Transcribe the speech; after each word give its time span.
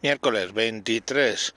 Miércoles 0.00 0.54
23 0.54 1.54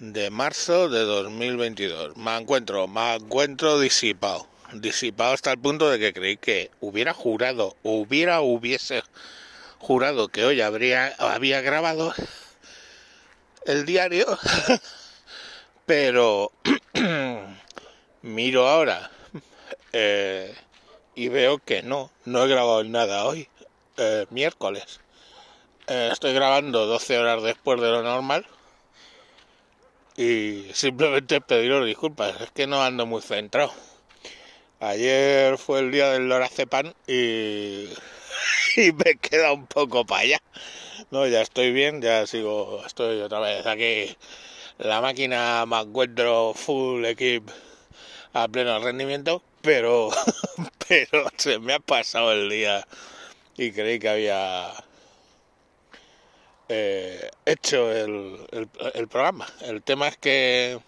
de 0.00 0.30
marzo 0.30 0.88
de 0.88 1.02
2022. 1.02 2.16
Me 2.16 2.36
encuentro, 2.36 2.88
me 2.88 3.14
encuentro 3.14 3.78
disipado. 3.78 4.48
Disipado 4.72 5.34
hasta 5.34 5.52
el 5.52 5.58
punto 5.60 5.88
de 5.88 6.00
que 6.00 6.12
creí 6.12 6.36
que 6.36 6.72
hubiera 6.80 7.14
jurado, 7.14 7.76
hubiera, 7.84 8.40
hubiese 8.40 9.04
jurado 9.78 10.26
que 10.26 10.44
hoy 10.44 10.60
habría, 10.62 11.14
había 11.18 11.60
grabado 11.60 12.12
el 13.66 13.86
diario, 13.86 14.36
pero 15.86 16.50
miro 18.22 18.66
ahora 18.66 19.12
eh, 19.92 20.52
y 21.14 21.28
veo 21.28 21.58
que 21.58 21.84
no, 21.84 22.10
no 22.24 22.44
he 22.44 22.48
grabado 22.48 22.82
nada 22.82 23.26
hoy, 23.26 23.48
eh, 23.96 24.26
miércoles. 24.30 24.98
Eh, 25.88 26.08
estoy 26.12 26.32
grabando 26.32 26.84
12 26.86 27.16
horas 27.16 27.44
después 27.44 27.80
de 27.80 27.88
lo 27.88 28.02
normal 28.02 28.44
y 30.16 30.64
simplemente 30.74 31.40
pediros 31.40 31.86
disculpas, 31.86 32.40
es 32.40 32.50
que 32.50 32.66
no 32.66 32.82
ando 32.82 33.06
muy 33.06 33.22
centrado. 33.22 33.72
Ayer 34.80 35.56
fue 35.58 35.78
el 35.80 35.92
día 35.92 36.10
del 36.10 36.28
lorazepam 36.28 36.92
y, 37.06 37.88
y 38.76 38.92
me 38.92 39.14
queda 39.20 39.52
un 39.52 39.66
poco 39.68 40.04
para 40.04 40.22
allá. 40.22 40.38
No, 41.12 41.24
ya 41.28 41.42
estoy 41.42 41.70
bien, 41.70 42.02
ya 42.02 42.26
sigo, 42.26 42.82
estoy 42.84 43.20
otra 43.20 43.38
vez 43.38 43.64
aquí. 43.66 44.16
La 44.78 45.00
máquina 45.00 45.66
me 45.66 45.80
encuentro 45.80 46.52
full 46.54 47.04
equip 47.04 47.48
a 48.32 48.48
pleno 48.48 48.80
rendimiento, 48.80 49.40
pero, 49.62 50.10
pero 50.88 51.28
se 51.36 51.60
me 51.60 51.74
ha 51.74 51.80
pasado 51.80 52.32
el 52.32 52.50
día 52.50 52.84
y 53.56 53.70
creí 53.70 54.00
que 54.00 54.08
había 54.08 54.72
eh, 56.68 57.30
hecho 57.44 57.92
el, 57.92 58.68
programa. 59.08 59.46
El 59.62 59.82
tema 59.82 60.08
es 60.08 60.16
que 60.16 60.78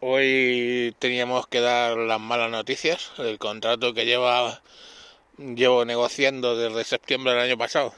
hoy 0.00 0.94
teníamos 0.98 1.46
que 1.46 1.60
dar 1.60 1.96
las 1.96 2.20
malas 2.20 2.50
noticias. 2.50 3.12
El 3.18 3.38
contrato 3.38 3.92
que 3.94 4.06
lleva 4.06 4.62
llevo 5.38 5.84
negociando 5.84 6.56
desde 6.56 6.84
septiembre 6.84 7.32
del 7.32 7.40
año 7.40 7.58
pasado 7.58 7.94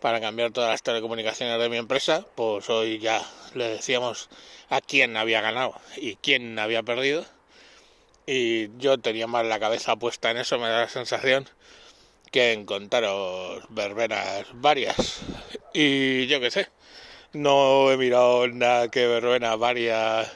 para 0.00 0.20
cambiar 0.20 0.52
todas 0.52 0.70
las 0.70 0.82
telecomunicaciones 0.82 1.58
de 1.58 1.68
mi 1.68 1.78
empresa, 1.78 2.24
pues 2.34 2.68
hoy 2.70 2.98
ya 2.98 3.22
le 3.54 3.68
decíamos 3.68 4.28
a 4.68 4.80
quién 4.80 5.16
había 5.16 5.40
ganado 5.40 5.74
y 5.96 6.16
quién 6.16 6.58
había 6.58 6.82
perdido. 6.82 7.24
Y 8.26 8.76
yo 8.78 8.98
tenía 8.98 9.26
más 9.26 9.44
la 9.46 9.58
cabeza 9.58 9.96
puesta 9.96 10.30
en 10.30 10.38
eso, 10.38 10.58
me 10.58 10.68
da 10.68 10.80
la 10.82 10.88
sensación 10.88 11.48
que 12.34 12.52
en 12.52 12.66
contaros 12.66 13.62
verbenas 13.68 14.48
varias. 14.54 15.20
Y 15.72 16.26
yo 16.26 16.40
qué 16.40 16.50
sé, 16.50 16.68
no 17.32 17.92
he 17.92 17.96
mirado 17.96 18.48
nada 18.48 18.90
que 18.90 19.06
verbenas 19.06 19.56
varias 19.56 20.32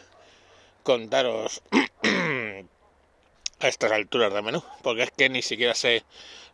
contaros 0.84 1.60
a 3.58 3.66
estas 3.66 3.91
alturas 3.91 4.32
de 4.32 4.42
menú, 4.42 4.62
porque 4.84 5.02
es 5.02 5.10
que 5.10 5.28
ni 5.28 5.42
siquiera 5.42 5.74
sé 5.74 6.04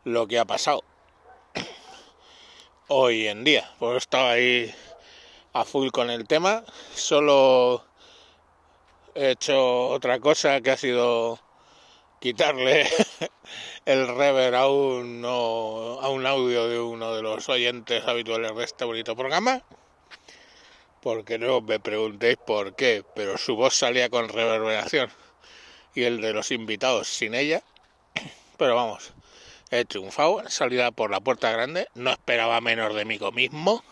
lo 0.05 0.27
que 0.27 0.39
ha 0.39 0.47
pasado 0.47 0.83
hoy 2.89 3.29
en 3.29 3.45
día. 3.45 3.71
Pues 3.79 3.99
estaba 3.99 4.31
ahí 4.31 4.75
a 5.53 5.67
full 5.67 5.91
con 5.91 6.09
el 6.09 6.27
tema, 6.27 6.65
solo 6.95 7.85
he 9.15 9.33
hecho 9.33 9.89
otra 9.89 10.21
cosa 10.21 10.63
que 10.63 10.71
ha 10.71 10.79
sido 10.79 11.39
quitarle 12.19 12.89
el 13.87 14.09
rever 14.09 14.55
a 14.55 14.69
un, 14.69 15.23
a 15.25 16.09
un 16.09 16.27
audio 16.27 16.69
de 16.69 16.81
uno 16.81 17.15
de 17.15 17.23
los 17.23 17.49
oyentes 17.49 18.03
habituales 18.07 18.55
de 18.55 18.65
este 18.65 18.85
bonito 18.85 19.15
programa. 19.15 19.63
Porque 21.03 21.39
no 21.39 21.61
me 21.61 21.79
preguntéis 21.81 22.39
por 22.39 22.75
qué, 22.75 23.05
pero 23.15 23.37
su 23.37 23.57
voz 23.57 23.75
salía 23.75 24.09
con 24.09 24.29
reverberación 24.29 25.11
y 25.95 26.05
el 26.05 26.23
de 26.23 26.33
los 26.33 26.51
invitados 26.51 27.09
sin 27.09 27.35
ella. 27.35 27.63
Pero 28.57 28.75
vamos, 28.75 29.13
he 29.71 29.85
triunfado, 29.85 30.49
salida 30.49 30.91
por 30.91 31.11
la 31.11 31.21
puerta 31.21 31.51
grande, 31.51 31.89
no 31.95 32.11
esperaba 32.11 32.61
menos 32.63 32.95
de 32.95 33.05
mí 33.05 33.19
mismo. 33.35 33.85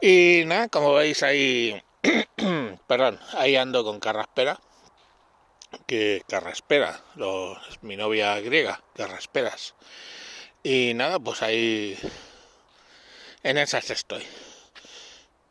Y 0.00 0.44
nada, 0.46 0.68
como 0.68 0.94
veis 0.94 1.22
ahí, 1.22 1.82
perdón, 2.86 3.20
ahí 3.34 3.56
ando 3.56 3.84
con 3.84 4.00
carraspera 4.00 4.58
que 5.86 6.22
Carraspera, 6.28 7.02
mi 7.82 7.96
novia 7.96 8.38
griega, 8.40 8.82
Carrasperas. 8.94 9.74
Y 10.62 10.94
nada, 10.94 11.18
pues 11.18 11.42
ahí 11.42 11.98
en 13.42 13.58
esas 13.58 13.90
estoy. 13.90 14.24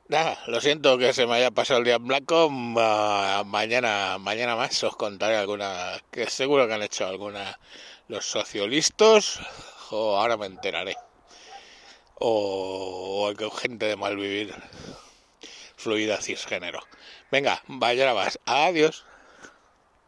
Nada, 0.07 0.37
lo 0.47 0.59
siento 0.59 0.97
que 0.97 1.13
se 1.13 1.25
me 1.25 1.35
haya 1.35 1.51
pasado 1.51 1.79
el 1.79 1.85
día 1.85 1.95
en 1.95 2.07
blanco. 2.07 2.49
mañana, 2.49 4.17
mañana 4.19 4.55
más 4.55 4.83
os 4.83 4.95
contaré 4.95 5.37
alguna, 5.37 6.01
que 6.11 6.29
seguro 6.29 6.67
que 6.67 6.73
han 6.73 6.83
hecho 6.83 7.07
alguna 7.07 7.59
los 8.07 8.25
socialistas, 8.25 9.39
o 9.89 10.17
ahora 10.17 10.37
me 10.37 10.47
enteraré. 10.47 10.97
O, 12.15 13.33
o 13.33 13.51
gente 13.51 13.85
de 13.85 13.95
mal 13.95 14.17
vivir, 14.17 14.53
fluida 15.77 16.21
cisgénero. 16.21 16.81
Venga, 17.31 17.63
vaya 17.67 18.11
vas. 18.13 18.39
Adiós. 18.45 19.05